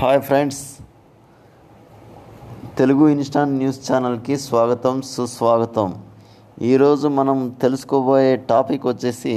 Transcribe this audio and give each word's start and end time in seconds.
Hi 0.00 0.20
friends 0.26 0.60
Telugu 2.78 3.04
instant 3.14 3.54
news 3.60 3.80
ఛానల్కి 3.86 4.34
స్వాగతం 4.44 4.94
సుస్వాగతం. 5.08 5.88
ఈరోజు 6.68 7.06
మనం 7.18 7.38
తెలుసుకోబోయే 7.62 8.30
టాపిక్ 8.52 8.86
వచ్చేసి 8.90 9.34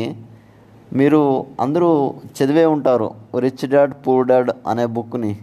మీరు 0.99 1.21
అందరూ 1.65 1.89
చదివే 2.37 2.65
ఉంటారు 2.75 3.09
రిచ్ 3.45 3.65
డాడ్ 3.73 3.93
పూర్ 4.05 4.25
డాడ్ 4.31 4.51
అనే 4.73 4.85
బుక్ని. 4.97 5.33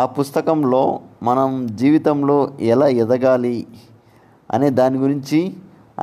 ఆ 0.00 0.04
పుస్తకంలో 0.18 0.82
మనం 1.28 1.66
జీవితంలో 1.82 2.38
ఎలా 2.74 2.88
ఎదగాలి 3.04 3.56
అనే 4.56 4.70
దాని 4.80 5.00
గురించి 5.04 5.42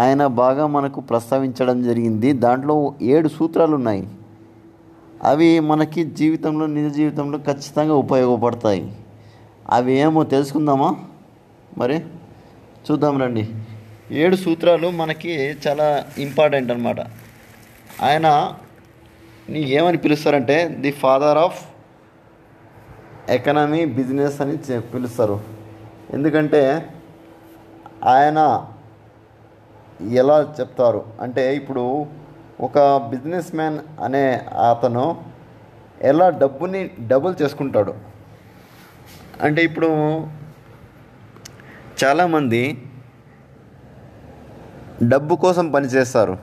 ఆయన 0.06 0.26
బాగా 0.44 0.68
మనకు 0.78 1.02
ప్రస్తావించడం 1.12 1.80
జరిగింది. 1.90 2.32
దాంట్లో 2.46 2.78
ఏడు 3.16 3.32
సూత్రాలు 3.40 3.76
ఉన్నాయి 3.82 4.06
అవి 5.24 5.60
మనకి 5.60 6.04
జీవితంలో 6.04 6.66
నిజ 6.66 6.94
జీవితంలో 6.94 7.38
ఖచ్చితంగా 7.38 7.94
ఉపయోగపడతాయి. 7.94 8.96
అవి 9.70 9.94
ఏమో 9.94 10.24
తెలుసుకుందామా? 10.24 10.96
మరి 11.78 12.00
చూద్దాం 12.92 13.22
రండి. 13.22 13.50
ఏడు 14.12 14.36
సూత్రాలు 14.36 14.88
మనకి 14.88 15.56
చాలా 15.68 16.06
ఇంపార్టెంట్ 16.18 16.72
అనమాట 16.72 17.00
ఆయన 18.02 18.54
నీ 19.50 19.60
ఏమని 19.60 19.98
పిలుస్తారంటే 19.98 20.68
the 20.68 20.92
father 20.92 21.38
of 21.38 21.66
economy 23.30 23.86
business 23.86 24.42
అని 24.42 24.58
పిలుస్తారు. 24.82 25.40
ఎందుకంటే 26.14 26.90
ఆయన 28.06 28.68
ఎలా 30.12 30.56
చెప్తారు? 30.60 31.06
అంటే 31.22 31.56
ఇప్పుడు 31.56 32.06
ఒక 32.60 32.78
బిజినెస్ 33.12 33.56
మ్యాన్ 33.56 33.80
అనే 34.04 34.24
అతను 34.70 35.06
ఎలా 36.02 36.30
డబ్బుని 36.30 36.92
డబుల్ 37.08 37.36
చేసుకుంటాడు? 37.42 37.94
అంటే 39.44 39.62
ఇప్పుడు 39.64 39.90
చాలామంది 42.04 42.62
డబ్బు 45.04 45.36
కోసం 45.36 45.72
పనిచేస్తారు 45.72 46.38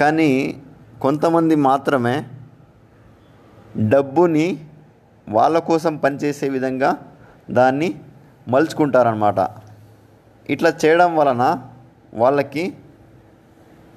కానీ 0.00 0.30
కొంతమంది 1.00 1.54
మాత్రమే 1.68 2.16
డబ్బుని 3.76 4.46
వాళ్ళ 5.28 5.58
కోసం 5.58 5.96
పనిచేసే 5.96 6.48
విధంగా 6.48 6.90
దాన్ని 7.50 7.88
మలుచుకుంటారనమాట 8.48 9.40
ఇట్లా 10.50 10.70
చేయడం 10.84 11.16
వలన 11.16 11.44
వాళ్ళకి 12.14 12.64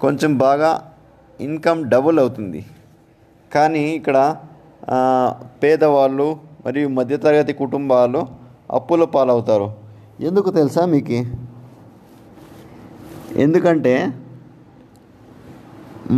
కొంచెం 0.03 0.31
బాగా 0.45 0.71
ఇన్కమ్ 1.45 1.81
డబుల్ 1.93 2.17
అవుతుంది. 2.23 2.61
కానీ 3.53 3.81
ఇక్కడ 3.97 4.17
పేదవాళ్ళు 5.63 6.27
మరియు 6.65 6.87
మధ్యతరగతి 6.97 7.53
కుటుంబాలు 7.61 8.21
అప్పుల 8.77 9.03
పాలవుతారు. 9.15 9.67
ఎందుకు 10.27 10.49
తెలుసా 10.59 10.83
మీకు? 10.93 11.19
ఎందుకంటే 13.45 13.93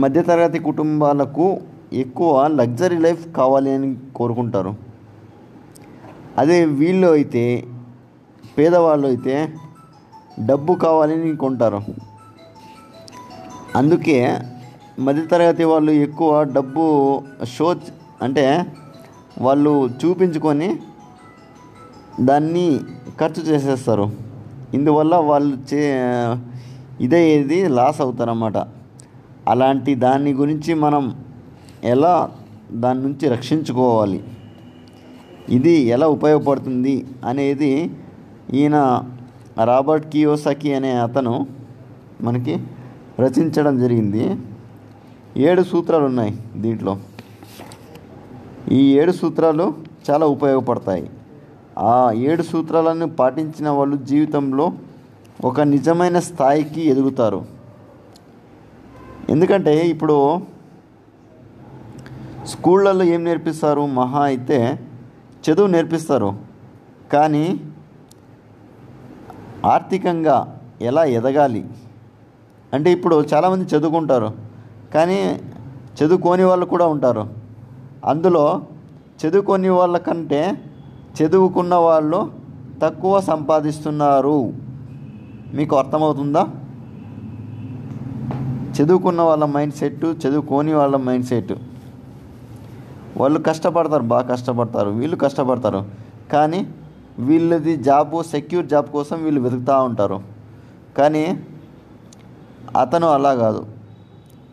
మధ్యతరగతి 0.03 0.59
కుటుంబాలకు 0.69 1.45
ఎక్కువ 2.03 2.31
లగ్జరీ 2.59 2.97
లైఫ్ 3.05 3.23
కావాలి 3.39 3.69
అని 3.77 3.87
కోరుకుంటారు. 4.17 4.71
అదే 6.41 6.57
వీళ్ళు 6.81 7.07
అయితే 7.17 7.43
పేదవాళ్ళు 8.57 9.07
అయితే 9.11 9.35
డబ్బు 10.49 10.73
కావాలని 10.85 11.31
కొంటారు. 11.43 11.81
అందుకే 13.77 14.39
మధ్యతరగతి 14.99 15.63
వాళ్ళు 15.63 15.91
ఎక్కువ 15.91 16.43
డబ్బు 16.43 16.85
షో 17.55 17.75
అంటే 18.21 18.65
వాళ్ళు 19.41 19.89
చూపించుకొని 19.99 20.69
దాన్ని 22.19 22.79
ఖర్చు 23.19 23.41
చేసేస్తారు. 23.41 24.11
ఇందువల్ల 24.73 25.15
వాళ్ళు 25.15 25.57
చే 25.69 25.81
ఇదే 27.01 27.39
ఇది 27.41 27.67
లాస్ 27.67 28.01
అవుతారన్నమాట. 28.01 28.57
అలాంటి 29.47 29.95
దాని 29.95 30.33
గురించి 30.33 30.73
మనం 30.73 31.23
ఎలా 31.83 32.29
దాని 32.71 32.99
నుంచి 33.03 33.29
రక్షించుకోవాలి? 33.29 34.23
ఇది 35.49 35.75
ఎలా 35.95 36.07
ఉపయోగపడుతుంది 36.07 37.05
అనేది 37.25 37.71
ఈయన 38.53 38.77
రాబర్ట్ 39.63 40.09
కియోసకి 40.09 40.73
అనే 40.73 40.91
అతను 40.91 41.47
మనకి 42.21 42.55
రచించడం 43.19 43.79
జరిగింది. 43.79 44.37
ఏడు 45.37 45.61
సూత్రాలు 45.61 46.05
ఉన్నాయి 46.05 46.37
దీంట్లో. 46.57 46.97
ఈ 48.71 48.97
ఏడు 48.97 49.11
సూత్రాలు 49.11 49.73
చాలా 50.09 50.25
ఉపయోగపడతాయి. 50.25 51.09
ఆ 51.77 52.11
ఏడు 52.11 52.43
సూత్రాలను 52.43 53.09
పాటించిన 53.09 53.69
వాళ్ళు 53.69 53.95
జీవితంలో 53.97 54.71
ఒక 55.43 55.61
నిజమైన 55.61 56.19
స్థాయికి 56.19 56.81
ఎదుగుతారు. 56.89 57.45
ఎందుకంటే 59.29 59.79
ఇప్పుడు 59.79 60.41
స్కూళ్ళల్లో 62.45 63.05
ఏం 63.05 63.23
నేర్పిస్తారు? 63.23 63.85
మహా 63.85 64.23
అయితే 64.23 64.79
చదువు 65.49 65.67
నేర్పిస్తారు. 65.67 66.33
కానీ 67.13 67.59
ఆర్థికంగా 69.65 70.61
ఎలా 70.81 71.03
ఎదగాలి? 71.05 71.65
అంటే 72.73 72.91
ఇప్పుడు 72.91 73.25
చాలామంది 73.33 73.75
చదువుకుంటారు 73.75 74.33
కానీ 74.95 75.41
చదువుకోని 75.99 76.43
వాళ్ళు 76.43 76.65
కూడా 76.65 76.85
ఉంటారు. 76.87 77.23
అందులో 78.05 78.61
చదువుకోని 79.23 79.69
వాళ్ళ 79.69 79.97
కంటే 79.97 80.41
చదువుకున్న 81.21 81.75
వాళ్ళు 81.75 82.31
తక్కువ 82.83 83.19
సంపాదిస్తున్నారు. 83.19 84.53
మీకు 85.53 85.75
అర్థమవుతుందా? 85.75 86.43
చదువుకున్న 88.77 89.21
వాళ్ళ 89.21 89.45
మైండ్ 89.45 89.73
సెట్ 89.73 90.05
చదువుకోని 90.05 90.73
వాళ్ళ 90.73 90.95
మైండ్ 90.97 91.25
సెట్ 91.25 91.53
వాళ్ళు 93.17 93.39
కష్టపడతారు 93.39 94.03
బాగా 94.03 94.27
కష్టపడతారు 94.27 94.89
వీళ్ళు 94.89 95.17
కష్టపడతారు. 95.17 95.85
కానీ 96.33 96.67
వీళ్ళది 97.19 97.75
జాబ్ 97.75 98.23
సెక్యూర్ 98.23 98.65
జాబ్ 98.65 98.87
కోసం 98.87 99.23
వీళ్ళు 99.23 99.41
వెతుకుతూ 99.41 99.83
ఉంటారు. 99.83 100.21
కానీ 100.97 101.43
అతను 102.77 103.07
అలా 103.07 103.35
కాదు. 103.35 103.65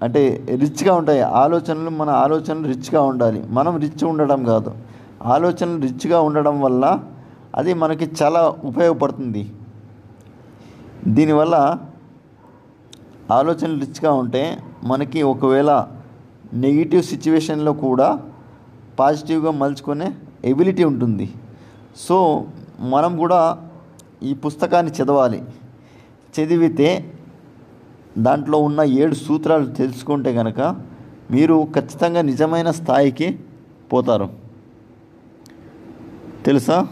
అంటే 0.03 0.47
రిచ్గా 0.50 0.94
ఉంటాయి. 0.94 1.21
ఆలోచనలు 1.21 1.91
మన 1.91 2.10
ఆలోచనలు 2.10 2.66
రిచ్గా 2.66 3.03
ఉండాలి. 3.03 3.44
మనం 3.49 3.81
రిచ్ 3.81 4.04
ఉండడం 4.04 4.44
కాదు. 4.44 4.75
ఆలోచనలు 5.22 5.81
రిచ్గా 5.81 6.21
ఉండడం 6.21 6.60
వల్ల 6.60 7.00
అది 7.54 7.75
మనకి 7.75 8.10
చాలా 8.22 8.56
ఉపయోగపడుతుంది. 8.65 9.53
దీనివల్ల 11.06 11.78
ఆలోచనలు 13.31 13.81
రిచ్గా 13.81 14.12
ఉంటే 14.12 14.59
మనకి 14.84 15.22
ఒకవేళ 15.22 15.87
నెగిటివ్ 16.54 17.03
సిచ్యువేషన్లో 17.03 17.72
కూడా 17.72 18.21
పాజిటివ్గా 18.98 19.50
మలుచుకునే 19.50 20.12
ఎబిలిటీ 20.44 20.84
ఉంటుంది. 20.84 21.33
సో 21.97 22.44
మనం 22.81 23.16
కూడా 23.16 23.59
ఈ 24.22 24.34
పుస్తకాన్ని 24.34 24.93
చదవాలి. 24.93 25.44
చదివితే 26.41 27.12
దాంట్లో 28.19 28.59
ఉన్న 28.59 28.82
ఏడు 28.82 29.15
సూత్రాలు 29.15 29.66
తెలుసుకుంటే 29.66 30.34
కనుక 30.34 30.81
మీరు 31.31 31.69
ఖచ్చితంగా 31.75 32.22
నిజమైన 32.22 32.71
స్థాయికి 32.71 33.38
పోతారు. 33.93 34.31
తెలుసా? 36.44 36.88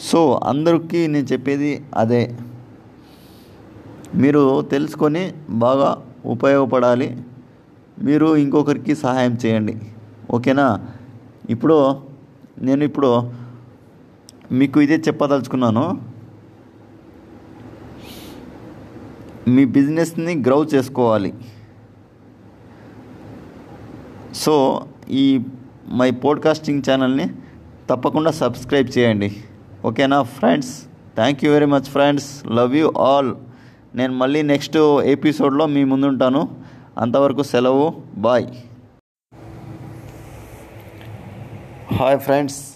సో 0.00 0.40
అందరికీ 0.44 1.06
నేను 1.06 1.26
చెప్పేది 1.26 1.84
అదే. 1.96 2.36
మీరు 4.14 4.62
తెలుసుకొని 4.62 5.32
బాగా 5.50 6.06
ఉపయోగపడాలి. 6.24 7.22
మీరు 8.02 8.36
ఇంకొకరికి 8.36 8.94
సహాయం 8.94 9.38
చేయండి. 9.46 9.76
ఓకేనా? 10.30 10.80
ఇప్పుడు 11.50 12.00
నేను 12.62 12.84
ఇప్పుడు 12.84 13.32
మీకు 14.52 14.80
ఇదే 14.80 14.96
చెప్పదలుచుకున్నాను. 14.96 16.09
మీ 19.48 19.64
బిజినెస్ని 19.64 20.42
గ్రౌ 20.42 20.64
చేసుకోవాలి. 20.64 21.34
సో 24.34 24.86
ఈ 25.10 25.40
మై 25.88 26.10
పోడ్కాస్టింగ్ 26.10 26.82
ఛానల్ని 26.90 27.28
తప్పకుండా 27.90 28.30
సబ్స్క్రైబ్ 28.30 28.98
చేయండి. 28.98 29.36
ఓకేనా 29.84 30.22
friends? 30.22 30.82
Thank 31.16 31.44
you 31.44 31.52
very 31.52 31.66
much 31.66 31.82
friends. 31.82 32.46
Love 32.46 32.76
you 32.76 32.92
all. 32.98 33.34
నేను 33.94 34.12
మళ్ళీ 34.12 34.42
నెక్స్ట్ 34.42 34.76
ఎపిసోడ్లో 35.00 35.66
మీ 35.66 35.84
ముందుంటాను. 35.84 36.48
అంతవరకు 36.98 37.42
సెలవు. 37.42 37.94
Bye. 38.14 38.46
Hi 41.94 42.18
friends. 42.18 42.74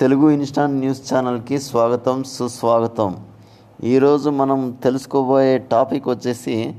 Telugu 0.00 0.30
instant 0.30 0.74
news 0.74 1.14
ఛానల్కి 1.14 1.58
స్వాగతం 1.58 2.24
సుస్వాగతం. 2.24 3.33
ఈరోజు 3.84 4.30
మనం 4.30 4.78
తెలుసుకోబోయే 4.82 5.58
టాపిక్ 5.58 6.08
వచ్చేసి 6.08 6.72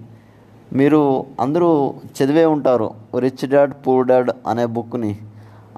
మీరు 0.73 1.25
అందరూ 1.39 1.93
చదివే 2.17 2.45
ఉంటారు 2.45 2.91
రిచ్ 3.19 3.49
డాడ్ 3.49 3.73
పూర్ 3.87 4.07
డాడ్ 4.07 4.31
అనే 4.47 4.65
బుక్ని. 4.65 5.17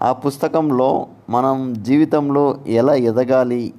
ఆ 0.02 0.14
పుస్తకంలో 0.14 1.08
మనం 1.30 1.76
జీవితంలో 1.84 2.58
ఎలా 2.68 2.94
ఎదగాలి 2.94 3.74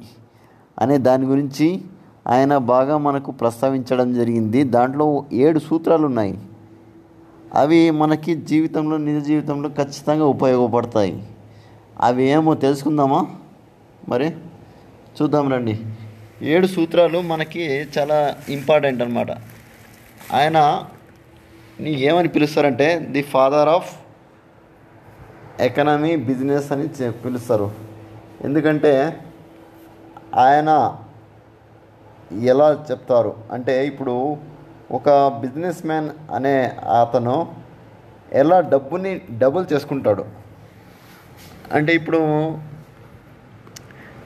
అనే 0.78 0.98
దాని 0.98 1.26
గురించి 1.26 1.80
ఆయన 2.26 2.56
బాగా 2.56 2.98
మనకు 2.98 3.30
ప్రస్తావించడం 3.30 4.14
జరిగింది. 4.14 4.64
దాంట్లో 4.64 5.24
ఏడు 5.32 5.58
సూత్రాలు 5.58 6.06
ఉన్నాయి. 6.06 6.38
అవి 7.54 7.90
మనకి 7.90 8.34
జీవితంలో 8.34 8.96
నిజ 8.96 9.26
జీవితంలో 9.26 9.68
ఖచ్చితంగా 9.68 10.26
ఉపయోగపడతాయి. 10.26 11.28
అవి 12.00 12.24
ఏమో 12.24 12.54
తెలుసుకుందామా? 12.54 13.26
మరి 14.08 14.30
చూద్దాం 15.22 15.52
రండి. 15.52 15.80
ఏడు 16.42 16.66
సూత్రాలు 16.66 17.18
మనకి 17.20 17.88
చాలా 17.98 18.36
ఇంపార్టెంట్ 18.48 19.02
అనమాట 19.02 19.30
ఆయన 20.32 20.86
నీ 21.80 21.90
ఏమని 21.90 22.28
పిలుస్తారంటే 22.28 22.98
the 22.98 23.22
father 23.22 23.68
of 23.68 23.96
economy 25.60 26.16
business 26.16 26.72
అని 26.72 26.88
పిలుస్తారు. 27.10 27.74
ఎందుకంటే 28.44 29.20
ఆయన 30.34 30.98
ఎలా 32.32 32.86
చెప్తారు? 32.90 33.36
అంటే 33.52 33.86
ఇప్పుడు 33.86 34.36
ఒక 34.90 35.10
బిజినెస్ 35.40 35.86
మ్యాన్ 35.86 36.10
అనే 36.34 36.56
అతను 37.00 37.54
ఎలా 38.32 38.60
డబ్బుని 38.60 39.20
డబుల్ 39.38 39.66
చేసుకుంటాడు? 39.72 40.24
అంటే 41.72 41.94
ఇప్పుడు 41.94 42.18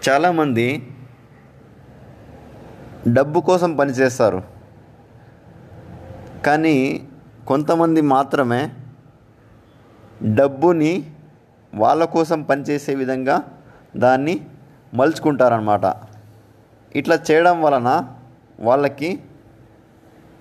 చాలామంది 0.09 0.89
డబ్బు 3.07 3.41
కోసం 3.41 3.77
పనిచేస్తారు 3.77 4.43
కానీ 6.47 6.77
కొంతమంది 7.47 8.01
మాత్రమే 8.01 8.63
డబ్బుని 10.23 10.93
వాళ్ళ 11.75 12.05
కోసం 12.05 12.43
పనిచేసే 12.43 12.95
విధంగా 12.95 13.37
దాన్ని 13.97 14.35
మలుచుకుంటారనమాట 14.95 15.85
ఇట్లా 16.97 17.17
చేయడం 17.31 17.63
వలన 17.63 18.09
వాళ్ళకి 18.61 19.11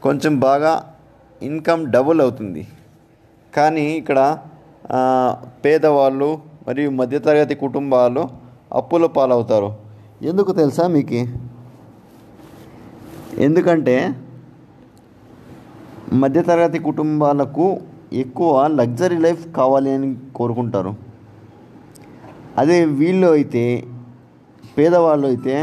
కొంచెం 0.03 0.39
బాగా 0.39 0.95
ఇన్కమ్ 1.41 1.91
డబుల్ 1.91 2.21
అవుతుంది. 2.21 2.67
కానీ 3.55 3.85
ఇక్కడ 3.99 4.37
పేదవాళ్ళు 5.65 6.29
మరియు 6.67 6.89
మధ్యతరగతి 6.89 7.55
కుటుంబాలు 7.55 8.29
అప్పుల 8.73 9.05
పాలవుతారు. 9.05 9.69
ఎందుకు 10.21 10.51
తెలుసా 10.51 10.87
మీకు? 10.87 11.21
ఎందుకంటే 13.45 13.95
మధ్యతరగతి 16.21 16.79
కుటుంబాలకు 16.79 17.65
ఎక్కువ 18.23 18.67
లగ్జరీ 18.79 19.17
లైఫ్ 19.17 19.43
కావాలి 19.55 19.89
అని 19.93 20.07
కోరుకుంటారు. 20.35 20.91
అదే 22.61 22.85
వీళ్ళు 22.85 23.27
అయితే 23.27 23.63
పేదవాళ్ళు 24.77 25.27
అయితే 25.27 25.55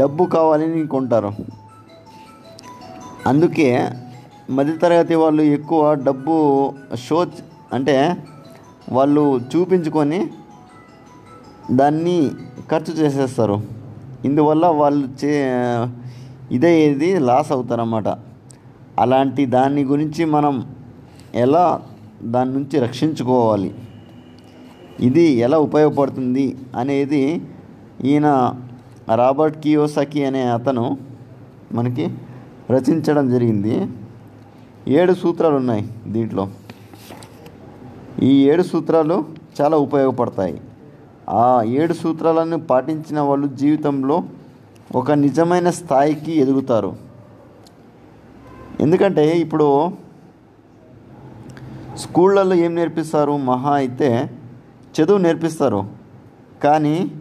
డబ్బు 0.00 0.24
కావాలని 0.24 0.86
కొంటారు. 0.86 1.32
అందుకే 3.30 3.68
మధ్యతరగతి 4.50 5.14
వాళ్ళు 5.14 5.42
ఎక్కువ 5.56 5.94
డబ్బు 5.94 6.34
షో 7.06 7.26
అంటే 7.72 7.96
వాళ్ళు 8.92 9.40
చూపించుకొని 9.50 10.20
దాన్ని 11.80 12.16
ఖర్చు 12.70 12.92
చేసేస్తారు. 13.00 13.62
ఇందువల్ల 14.24 14.66
వాళ్ళు 14.66 15.08
చే 15.24 15.32
ఇదే 16.50 16.90
ఏది 16.90 17.18
లాస్ 17.18 17.52
అవుతారన్నమాట. 17.52 18.08
అలాంటి 18.98 19.46
దాని 19.46 19.84
గురించి 19.84 20.24
మనం 20.24 20.74
ఎలా 21.34 21.82
దాని 22.22 22.52
నుంచి 22.52 22.78
రక్షించుకోవాలి? 22.80 23.74
ఇది 25.00 25.22
ఎలా 25.22 25.58
ఉపయోగపడుతుంది 25.58 26.56
అనేది 26.76 27.42
ఈయన 28.04 28.54
రాబర్ట్ 29.14 29.58
కియోసకి 29.58 30.24
అనే 30.24 30.42
అతను 30.42 30.98
మనకి 31.72 32.08
రచించడం 32.70 33.30
జరిగింది. 33.30 33.86
ఏడు 34.88 35.12
సూత్రాలు 35.12 35.56
ఉన్నాయి 35.56 35.88
దీంట్లో. 36.08 36.48
ఈ 38.22 38.48
ఏడు 38.48 38.62
సూత్రాలు 38.62 39.24
చాలా 39.60 39.76
ఉపయోగపడతాయి. 39.76 40.60
ఆ 41.30 41.62
ఏడు 41.62 41.92
సూత్రాలను 41.92 42.58
పాటించిన 42.58 43.20
వాళ్ళు 43.20 43.46
జీవితంలో 43.46 44.22
ఒక 44.94 45.12
నిజమైన 45.12 45.70
స్థాయికి 45.70 46.32
ఎదుగుతారు. 46.32 46.96
ఎందుకంటే 48.80 49.30
ఇప్పుడు 49.30 49.92
స్కూళ్ళల్లో 51.96 52.56
ఏం 52.56 52.74
నేర్పిస్తారు? 52.74 53.36
మహా 53.36 53.74
అయితే 53.74 54.30
చదువు 55.00 55.18
నేర్పిస్తారు. 55.18 55.84
కానీ 56.64 57.12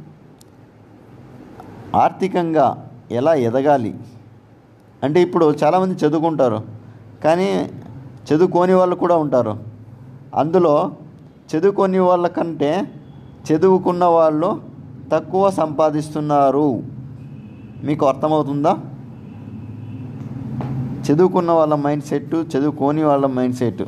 ఆర్థికంగా 1.96 2.92
ఎలా 3.12 3.34
ఎదగాలి? 3.34 3.96
అంటే 5.04 5.22
ఇప్పుడు 5.22 5.56
చాలామంది 5.64 6.06
చదువుకుంటారు. 6.06 6.64
కానీ 7.24 7.72
చదువుకోని 8.34 8.74
వాళ్ళు 8.74 8.96
కూడా 8.96 9.16
ఉంటారు. 9.16 9.64
అందులో 10.36 10.92
చదువుకోని 11.56 12.00
వాళ్ళకంటే 12.00 12.92
చదువుకున్న 13.52 14.06
వాళ్ళు 14.06 14.62
తక్కువ 15.14 15.50
సంపాదిస్తున్నారు. 15.50 17.01
మీకు 17.84 18.06
అర్థమవుతుందా? 18.06 18.78
చదువుకున్న 21.12 21.52
వాళ్ళ 21.52 21.76
మైండ్ 21.76 22.04
సెట్ 22.04 22.36
చదువుకోని 22.36 23.04
వాళ్ళ 23.04 23.26
మైండ్ 23.26 23.56
సెట్ 23.56 23.82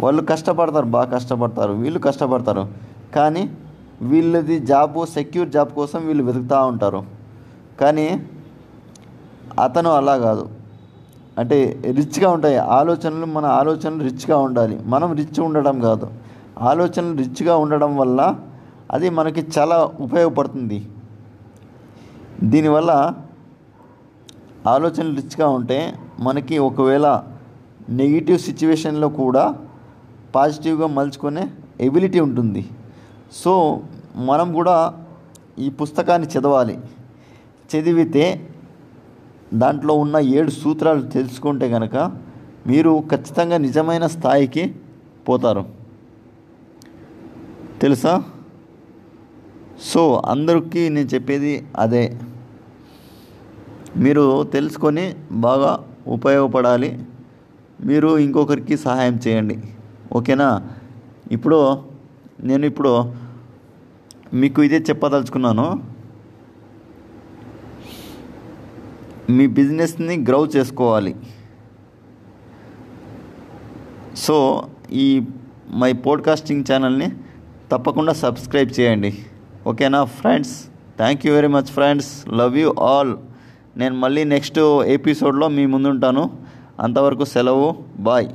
వాళ్ళు 0.00 0.22
కష్టపడతారు 0.22 0.86
బాగా 0.86 1.10
కష్టపడతారు 1.10 1.72
వీళ్ళు 1.72 1.98
కష్టపడతారు. 1.98 2.68
కానీ 3.16 3.50
వీళ్ళది 4.02 4.58
జాబ్ 4.58 5.06
సెక్యూర్ 5.06 5.48
జాబ్ 5.48 5.68
కోసం 5.68 6.06
వీళ్ళు 6.06 6.24
వెతుకుతూ 6.24 6.66
ఉంటారు. 6.66 7.04
కానీ 7.80 8.26
అతను 9.62 9.90
అలా 9.90 10.16
కాదు. 10.16 10.48
అంటే 11.38 11.82
రిచ్గా 11.86 12.30
ఉంటాయి. 12.30 12.56
ఆలోచనలు 12.56 13.26
మన 13.26 13.46
ఆలోచనలు 13.46 14.02
రిచ్గా 14.02 14.38
ఉండాలి. 14.38 14.80
మనం 14.84 15.12
రిచ్ 15.12 15.40
ఉండడం 15.40 15.80
కాదు. 15.80 16.08
ఆలోచనలు 16.60 17.16
రిచ్గా 17.16 17.56
ఉండడం 17.56 17.96
వల్ల 17.96 18.34
అది 18.90 19.10
మనకి 19.10 19.46
చాలా 19.58 19.90
ఉపయోగపడుతుంది. 20.00 20.88
దీనివల్ల 22.44 23.14
ఆలోచనలు 24.66 25.16
రిచ్గా 25.16 25.48
ఉంటే 25.48 25.94
మనకి 26.20 26.58
ఒకవేళ 26.58 27.24
నెగిటివ్ 27.88 28.38
సిచ్యువేషన్లో 28.38 29.08
కూడా 29.08 29.58
పాజిటివ్గా 30.34 30.86
మలుచుకునే 30.86 31.50
ఎబిలిటీ 31.80 32.20
ఉంటుంది. 32.20 32.68
సో 33.32 33.80
మనం 34.16 34.52
కూడా 34.52 35.04
ఈ 35.58 35.70
పుస్తకాన్ని 35.70 36.28
చదవాలి. 36.28 36.78
చదివితే 37.74 38.48
దాంట్లో 39.54 39.94
ఉన్న 39.94 40.18
ఏడు 40.18 40.50
సూత్రాలు 40.50 41.02
తెలుసుకుంటే 41.02 41.70
కనుక 41.70 41.96
మీరు 42.66 43.04
ఖచ్చితంగా 43.10 43.56
నిజమైన 43.56 44.06
స్థాయికి 44.06 44.74
పోతారు. 45.28 45.64
తెలుసా? 47.80 48.22
సో 49.82 50.22
అందరికీ 50.26 50.88
నేను 50.88 51.06
చెప్పేది 51.06 51.66
అదే. 51.78 52.20
మీరు 53.96 54.42
తెలుసుకొని 54.42 55.14
బాగా 55.30 55.88
ఉపయోగపడాలి. 56.06 56.98
మీరు 57.84 58.18
ఇంకొకరికి 58.18 58.76
సహాయం 58.76 59.20
చేయండి. 59.26 59.58
ఓకేనా? 60.12 60.68
ఇప్పుడు 61.32 61.84
నేను 62.42 62.66
ఇప్పుడు 62.66 63.14
మీకు 64.34 64.62
ఇదే 64.62 64.78
చెప్పదలుచుకున్నాను. 64.78 65.82
మీ 69.30 69.46
బిజినెస్ని 69.46 70.16
గ్రౌ 70.16 70.46
చేసుకోవాలి. 70.46 71.16
సో 74.16 74.68
ఈ 74.92 75.22
మై 75.70 75.92
పోడ్కాస్టింగ్ 75.92 76.64
ఛానల్ని 76.72 77.10
తప్పకుండా 77.72 78.12
సబ్స్క్రైబ్ 78.12 78.80
చేయండి. 78.80 79.26
ఓకేనా 79.66 80.04
friends? 80.04 80.64
Thank 80.96 81.26
you 81.26 81.34
very 81.34 81.46
much 81.46 81.64
friends. 81.64 82.28
Love 82.28 82.58
you 82.58 82.74
all. 82.80 83.16
నేను 83.76 83.94
మళ్ళీ 83.94 84.24
నెక్స్ట్ 84.24 84.58
ఎపిసోడ్లో 84.82 85.48
మీ 85.48 85.66
ముందుంటాను. 85.66 86.30
అంతవరకు 86.80 87.24
సెలవు. 87.24 87.74
బాయ్. 87.98 88.28